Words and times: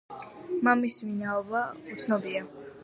მამის 0.67 0.95
ვინაობა 1.03 1.63
უცნობია. 1.97 2.47